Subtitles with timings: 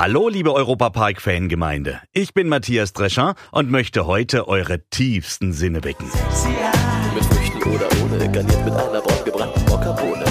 [0.00, 2.00] Hallo, liebe Europapark-Fangemeinde.
[2.12, 6.06] Ich bin Matthias Drescher und möchte heute eure tiefsten Sinne wecken.
[7.14, 10.24] Mit Früchten oder ohne, garniert mit einer braun gebrannten Mokkabohne.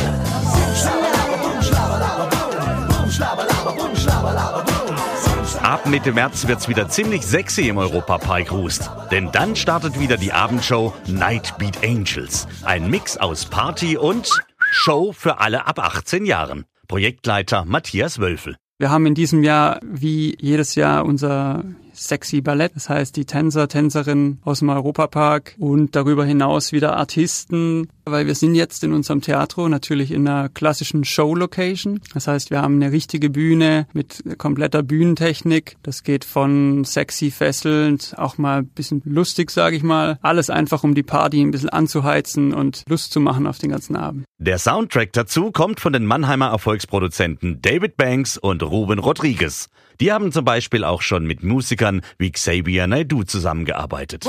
[5.62, 8.90] Ab Mitte März wird's wieder ziemlich sexy im Europapark Rust.
[9.12, 12.48] Denn dann startet wieder die Abendshow Night Beat Angels.
[12.64, 14.32] Ein Mix aus Party und
[14.72, 16.66] Show für alle ab 18 Jahren.
[16.88, 18.56] Projektleiter Matthias Wölfel.
[18.80, 21.66] Wir haben in diesem Jahr wie jedes Jahr unser
[22.00, 27.90] Sexy Ballett, das heißt die Tänzer, Tänzerinnen aus dem Europapark und darüber hinaus wieder Artisten,
[28.06, 32.00] weil wir sind jetzt in unserem Theatro natürlich in einer klassischen Show-Location.
[32.14, 35.78] Das heißt, wir haben eine richtige Bühne mit kompletter Bühnentechnik.
[35.84, 40.18] Das geht von sexy, fesselnd, auch mal ein bisschen lustig, sage ich mal.
[40.22, 43.96] Alles einfach, um die Party ein bisschen anzuheizen und Lust zu machen auf den ganzen
[43.96, 44.26] Abend.
[44.38, 49.70] Der Soundtrack dazu kommt von den Mannheimer Erfolgsproduzenten David Banks und Ruben Rodriguez.
[50.00, 54.26] Die haben zum Beispiel auch schon mit Musikern wie Xavier Naidoo zusammengearbeitet.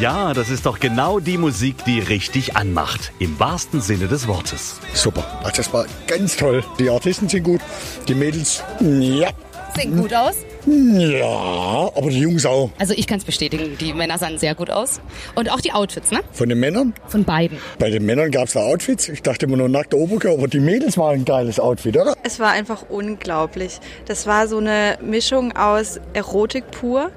[0.00, 3.12] Ja, das ist doch genau die Musik, die richtig anmacht.
[3.18, 4.80] Im wahrsten Sinne des Wortes.
[4.94, 5.40] Super.
[5.44, 6.64] Also das war ganz toll.
[6.78, 7.60] Die Artisten sind gut,
[8.08, 9.28] die Mädels, ja.
[9.74, 10.36] Sehen gut aus.
[10.66, 12.70] Ja, aber die Jungs auch.
[12.78, 15.00] Also ich kann es bestätigen, die Männer sahen sehr gut aus.
[15.34, 16.20] Und auch die Outfits, ne?
[16.32, 16.92] Von den Männern?
[17.06, 17.58] Von beiden.
[17.78, 19.08] Bei den Männern gab es da Outfits.
[19.08, 22.16] Ich dachte immer nur nackte Oberkörper, aber die Mädels waren ein geiles Outfit, oder?
[22.22, 23.78] Es war einfach unglaublich.
[24.06, 27.10] Das war so eine Mischung aus Erotik pur,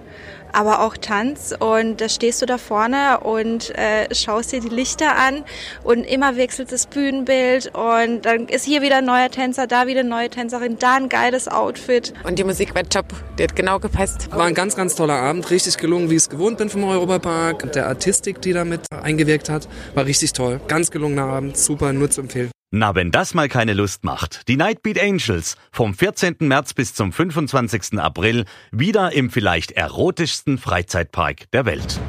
[0.54, 1.54] aber auch Tanz.
[1.58, 5.44] Und da stehst du da vorne und äh, schaust dir die Lichter an
[5.84, 10.02] und immer wechselt das Bühnenbild und dann ist hier wieder ein neuer Tänzer, da wieder
[10.02, 12.14] eine neue Tänzerin, da ein geiles Outfit.
[12.24, 13.06] Und die Musik war top.
[13.38, 14.30] Die hat genau gepasst.
[14.32, 15.50] War ein ganz, ganz toller Abend.
[15.50, 17.72] Richtig gelungen, wie ich es gewohnt bin vom Europapark.
[17.74, 20.62] Der Artistik, die damit eingewirkt hat, war richtig toll.
[20.68, 21.58] Ganz gelungener Abend.
[21.58, 22.53] Super, nur zu empfehlen.
[22.76, 24.48] Na, wenn das mal keine Lust macht.
[24.48, 26.38] Die Nightbeat Angels vom 14.
[26.40, 28.00] März bis zum 25.
[28.00, 32.00] April wieder im vielleicht erotischsten Freizeitpark der Welt.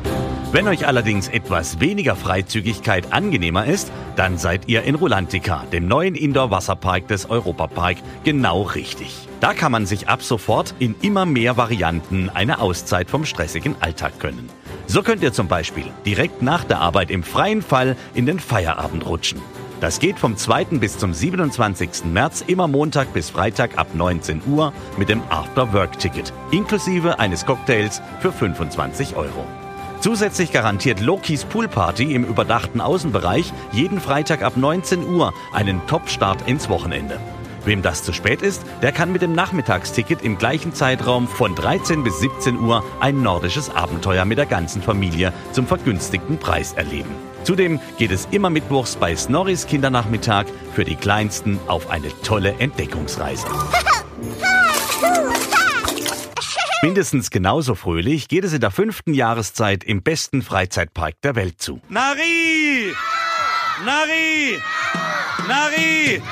[0.53, 6.15] Wenn euch allerdings etwas weniger Freizügigkeit angenehmer ist, dann seid ihr in Rulantica, dem neuen
[6.15, 9.29] Indoor-Wasserpark des Europapark, genau richtig.
[9.41, 14.19] Da kann man sich ab sofort in immer mehr Varianten eine Auszeit vom stressigen Alltag
[14.19, 14.49] gönnen.
[14.87, 19.05] So könnt ihr zum Beispiel direkt nach der Arbeit im freien Fall in den Feierabend
[19.05, 19.43] rutschen.
[19.81, 20.65] Das geht vom 2.
[20.79, 22.05] bis zum 27.
[22.07, 28.33] März immer Montag bis Freitag ab 19 Uhr mit dem After-Work-Ticket, inklusive eines Cocktails für
[28.33, 29.45] 25 Euro.
[30.01, 36.69] Zusätzlich garantiert Lokis Poolparty im überdachten Außenbereich jeden Freitag ab 19 Uhr einen Top-Start ins
[36.69, 37.19] Wochenende.
[37.65, 42.05] Wem das zu spät ist, der kann mit dem Nachmittagsticket im gleichen Zeitraum von 13
[42.05, 47.15] bis 17 Uhr ein nordisches Abenteuer mit der ganzen Familie zum vergünstigten Preis erleben.
[47.45, 53.47] Zudem geht es immer mittwochs bei Snorris Kindernachmittag für die Kleinsten auf eine tolle Entdeckungsreise.
[56.83, 61.81] Mindestens genauso fröhlich geht es in der fünften Jahreszeit im besten Freizeitpark der Welt zu.
[61.89, 62.93] Nari!
[63.87, 64.61] Nari!
[65.49, 66.23] Nari!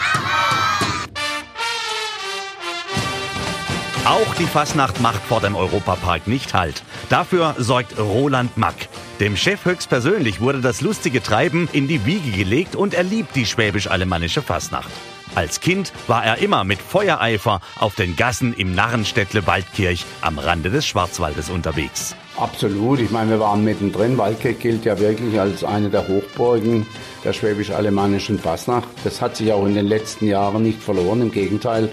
[4.05, 6.83] Auch die Fasnacht macht vor dem Europapark nicht Halt.
[7.09, 8.89] Dafür sorgt Roland Mack.
[9.23, 13.47] Dem Chef höchstpersönlich wurde das lustige Treiben in die Wiege gelegt und er liebt die
[13.47, 14.91] schwäbisch-alemannische Fasnacht.
[15.37, 20.71] Als Kind war er immer mit Feuereifer auf den Gassen im Narrenstädtle Waldkirch am Rande
[20.71, 22.17] des Schwarzwaldes unterwegs.
[22.37, 22.99] Absolut.
[22.99, 24.19] Ich meine, wir waren mittendrin.
[24.19, 26.85] Waldkirch gilt ja wirklich als eine der Hochburgen
[27.23, 28.89] der schwäbisch-alemannischen Fasnacht.
[29.05, 31.23] Das hat sich auch in den letzten Jahren nicht verloren.
[31.23, 31.91] Im Gegenteil.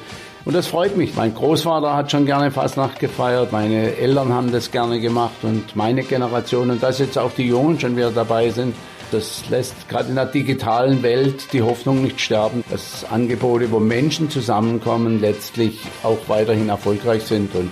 [0.50, 1.16] Und das freut mich.
[1.16, 3.52] Mein Großvater hat schon gerne Fasnacht gefeiert.
[3.52, 6.72] Meine Eltern haben das gerne gemacht und meine Generation.
[6.72, 8.74] Und dass jetzt auch die Jungen schon wieder dabei sind,
[9.12, 14.32] das lässt gerade in der digitalen Welt die Hoffnung nicht sterben, dass Angebote, wo Menschen
[14.32, 17.70] zusammenkommen, letztlich auch weiterhin erfolgreich sind und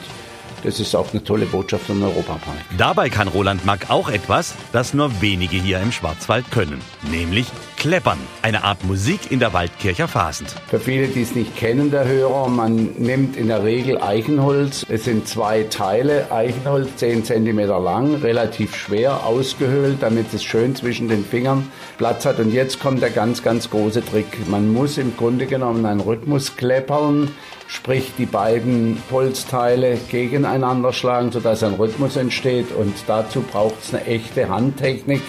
[0.63, 2.57] das ist auch eine tolle Botschaft von Europapark.
[2.77, 6.81] Dabei kann Roland Mack auch etwas, das nur wenige hier im Schwarzwald können,
[7.11, 10.55] nämlich Kleppern, eine Art Musik in der Waldkircher Fasend.
[10.67, 14.83] Für viele, die es nicht kennen, der Hörer, man nimmt in der Regel Eichenholz.
[14.89, 21.07] Es sind zwei Teile, Eichenholz 10 cm lang, relativ schwer ausgehöhlt, damit es schön zwischen
[21.07, 22.39] den Fingern Platz hat.
[22.39, 24.47] Und jetzt kommt der ganz, ganz große Trick.
[24.47, 27.29] Man muss im Grunde genommen einen Rhythmus kleppern,
[27.67, 32.71] sprich die beiden Holzteile gegeneinander schlagen, sodass ein Rhythmus entsteht.
[32.71, 35.21] Und dazu braucht es eine echte Handtechnik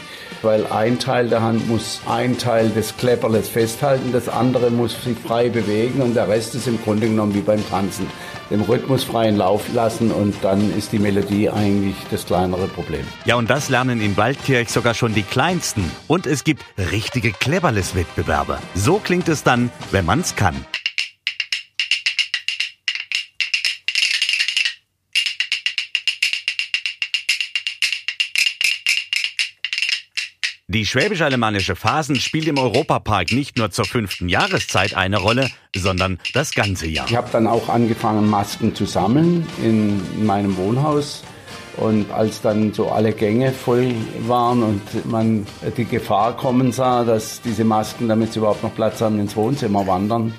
[0.42, 5.18] weil ein Teil der Hand muss ein Teil des Klepperles festhalten, das andere muss sich
[5.18, 8.06] frei bewegen und der Rest ist im Grunde genommen wie beim Tanzen.
[8.50, 13.06] Dem Rhythmus freien Lauf lassen und dann ist die Melodie eigentlich das kleinere Problem.
[13.26, 15.90] Ja, und das lernen in Waldkirch sogar schon die Kleinsten.
[16.06, 18.58] Und es gibt richtige Cleverless-Wettbewerbe.
[18.74, 20.64] So klingt es dann, wenn man's kann.
[30.70, 36.52] Die schwäbisch-alemannische Phasen spielt im Europapark nicht nur zur fünften Jahreszeit eine Rolle, sondern das
[36.52, 37.06] ganze Jahr.
[37.08, 41.24] Ich habe dann auch angefangen, Masken zu sammeln in meinem Wohnhaus.
[41.78, 43.94] Und als dann so alle Gänge voll
[44.26, 45.46] waren und man
[45.78, 49.86] die Gefahr kommen sah, dass diese Masken, damit sie überhaupt noch Platz haben, ins Wohnzimmer
[49.86, 50.34] wandern,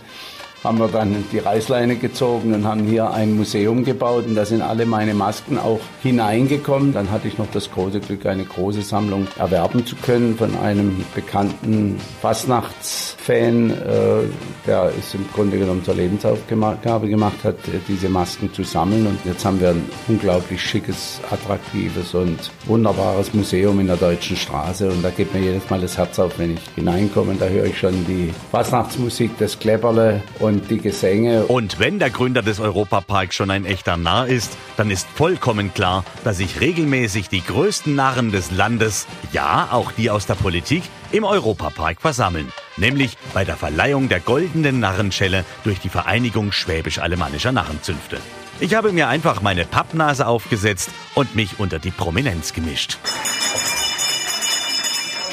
[0.63, 4.61] haben wir dann die Reißleine gezogen und haben hier ein Museum gebaut und da sind
[4.61, 6.93] alle meine Masken auch hineingekommen.
[6.93, 11.03] Dann hatte ich noch das große Glück, eine große Sammlung erwerben zu können von einem
[11.15, 13.75] bekannten Fastnachtsfan, äh,
[14.67, 19.07] der es im Grunde genommen zur Lebensaufgabe gemacht hat, äh, diese Masken zu sammeln.
[19.07, 24.89] Und jetzt haben wir ein unglaublich schickes, attraktives und wunderbares Museum in der Deutschen Straße
[24.89, 27.35] und da geht mir jedes Mal das Herz auf, wenn ich hineinkomme.
[27.39, 31.45] Da höre ich schon die Fastnachtsmusik, das Klepperle und die Gesänge.
[31.45, 36.03] Und wenn der Gründer des Europaparks schon ein echter Narr ist, dann ist vollkommen klar,
[36.23, 41.23] dass sich regelmäßig die größten Narren des Landes, ja auch die aus der Politik, im
[41.23, 42.51] Europapark versammeln.
[42.77, 48.17] Nämlich bei der Verleihung der goldenen Narrenschelle durch die Vereinigung Schwäbisch-Alemannischer Narrenzünfte.
[48.59, 52.97] Ich habe mir einfach meine Pappnase aufgesetzt und mich unter die Prominenz gemischt.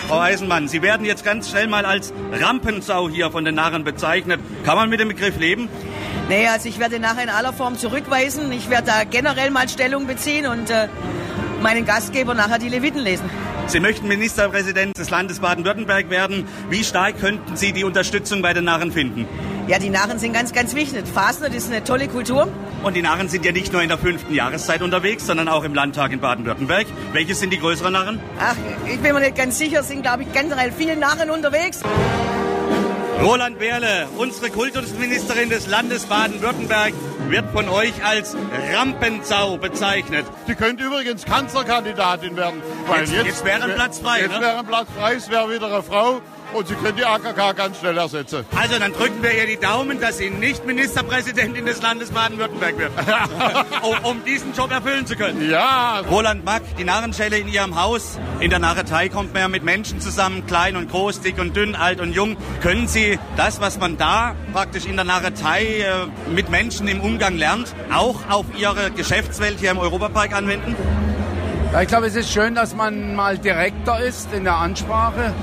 [0.08, 4.40] Frau Eisenmann, Sie werden jetzt ganz schnell mal als Rampensau hier von den Narren bezeichnet.
[4.64, 5.68] Kann man mit dem Begriff leben?
[6.28, 8.52] Nee, also ich werde nachher in aller Form zurückweisen.
[8.52, 10.86] Ich werde da generell mal Stellung beziehen und äh,
[11.60, 13.28] meinen Gastgeber nachher die Leviten lesen.
[13.66, 16.46] Sie möchten Ministerpräsident des Landes Baden-Württemberg werden.
[16.70, 19.26] Wie stark könnten Sie die Unterstützung bei den Narren finden?
[19.66, 21.04] Ja, die Narren sind ganz, ganz wichtig.
[21.12, 22.46] Fasnet ist eine tolle Kultur.
[22.84, 25.74] Und die Narren sind ja nicht nur in der fünften Jahreszeit unterwegs, sondern auch im
[25.74, 26.86] Landtag in Baden-Württemberg.
[27.12, 28.20] Welches sind die größeren Narren?
[28.40, 28.54] Ach,
[28.86, 31.80] ich bin mir nicht ganz sicher, es sind, glaube ich, generell viele Narren unterwegs.
[33.20, 36.92] Roland Wehrle, unsere Kultusministerin des Landes Baden-Württemberg,
[37.28, 38.36] wird von euch als
[38.72, 40.26] Rampensau bezeichnet.
[40.46, 42.62] Sie könnte übrigens Kanzlerkandidatin werden.
[42.86, 44.40] Weil Jetzt- jetzt wäre ein Platz frei, Jetzt ne?
[44.42, 46.20] wäre ein Platz frei, es wäre wieder eine Frau
[46.56, 48.44] und sie könnte die AKK ganz schnell ersetzen.
[48.54, 52.92] Also dann drücken wir ihr die Daumen, dass sie nicht Ministerpräsidentin des Landes Baden-Württemberg wird.
[53.82, 55.48] um, um diesen Job erfüllen zu können.
[55.50, 56.00] Ja.
[56.10, 58.18] Roland Mack, die Narrenschelle in ihrem Haus.
[58.40, 61.74] In der Narretei kommt man ja mit Menschen zusammen, klein und groß, dick und dünn,
[61.74, 62.36] alt und jung.
[62.62, 67.36] Können Sie das, was man da praktisch in der Narretei äh, mit Menschen im Umgang
[67.36, 70.74] lernt, auch auf Ihre Geschäftswelt hier im Europapark anwenden?
[71.72, 75.34] Ja, ich glaube, es ist schön, dass man mal direkter ist in der Ansprache,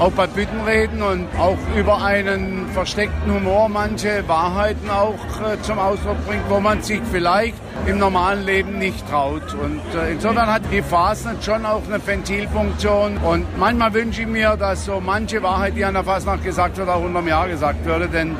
[0.00, 6.24] auch bei Büttenreden und auch über einen versteckten Humor manche Wahrheiten auch äh, zum Ausdruck
[6.26, 7.54] bringt, wo man sich vielleicht
[7.86, 9.54] im normalen Leben nicht traut.
[9.54, 13.16] Und äh, insofern hat die Fasnacht schon auch eine Ventilfunktion.
[13.18, 16.88] Und manchmal wünsche ich mir, dass so manche Wahrheit, die an der Fasnacht gesagt wird,
[16.88, 18.36] auch unterm Jahr gesagt würde, denn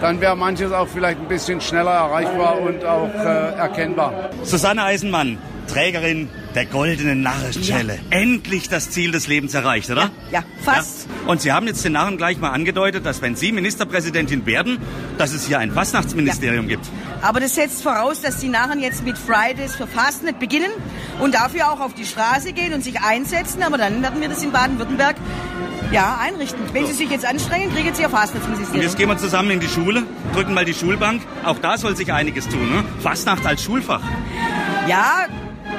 [0.00, 4.30] dann wäre manches auch vielleicht ein bisschen schneller erreichbar und auch äh, erkennbar.
[4.42, 7.98] Susanne Eisenmann, Trägerin der goldenen Narrenschelle.
[8.10, 10.10] Endlich das Ziel des Lebens erreicht, oder?
[10.30, 11.06] Ja, fast.
[11.06, 11.30] Ja.
[11.30, 14.78] Und Sie haben jetzt den Narren gleich mal angedeutet, dass wenn Sie Ministerpräsidentin werden,
[15.18, 16.86] dass es hier ein Fastnachtsministerium gibt.
[17.22, 20.70] Aber das setzt voraus, dass die Narren jetzt mit Fridays für Fastnet beginnen
[21.20, 23.62] und dafür auch auf die Straße gehen und sich einsetzen.
[23.62, 25.16] Aber dann werden wir das in Baden-Württemberg
[25.90, 26.60] ja, einrichten.
[26.72, 28.82] Wenn Sie sich jetzt anstrengen, kriegen Sie ein Und Fastnetsministerium.
[28.82, 30.02] jetzt gehen wir zusammen in die Schule,
[30.34, 31.22] drücken mal die Schulbank.
[31.44, 32.70] Auch da soll sich einiges tun.
[32.70, 32.84] Ne?
[33.00, 34.02] Fastnacht als Schulfach.
[34.88, 35.26] Ja,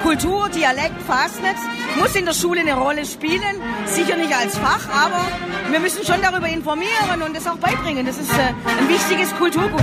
[0.04, 1.56] Kultur, Dialekt, Fastnet
[1.98, 3.62] muss in der Schule eine Rolle spielen.
[3.86, 5.26] Sicher nicht als Fach, aber
[5.72, 8.06] wir müssen schon darüber informieren und das auch beibringen.
[8.06, 9.82] Das ist äh, ein wichtiges Kulturgut.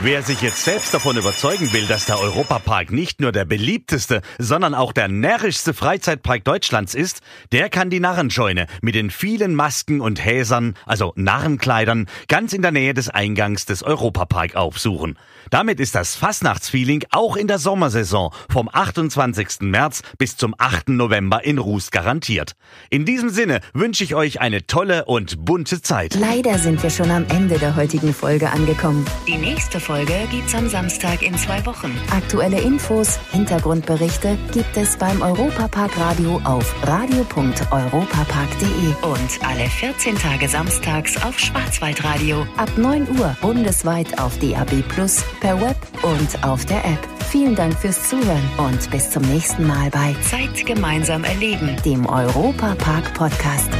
[0.00, 4.72] Wer sich jetzt selbst davon überzeugen will, dass der Europapark nicht nur der beliebteste, sondern
[4.72, 10.24] auch der närrischste Freizeitpark Deutschlands ist, der kann die Narrenscheune mit den vielen Masken und
[10.24, 15.18] Häsern, also Narrenkleidern, ganz in der Nähe des Eingangs des Europapark aufsuchen.
[15.50, 19.62] Damit ist das Fastnachtsfeeling auch in der Sommersaison vom 28.
[19.62, 20.90] März bis zum 8.
[20.90, 22.52] November in Ruß garantiert.
[22.88, 26.14] In diesem Sinne wünsche ich euch eine tolle und bunte Zeit.
[26.14, 29.04] Leider sind wir schon am Ende der heutigen Folge angekommen.
[29.26, 31.98] Die nächste Folge gibt's am Samstag in zwei Wochen.
[32.10, 41.16] Aktuelle Infos, Hintergrundberichte gibt es beim Europapark Radio auf radio.europapark.de und alle 14 Tage samstags
[41.24, 47.08] auf Schwarzwaldradio ab 9 Uhr bundesweit auf DAB Plus, per Web und auf der App.
[47.30, 53.14] Vielen Dank fürs Zuhören und bis zum nächsten Mal bei Zeit gemeinsam erleben, dem Europapark
[53.14, 53.70] Podcast.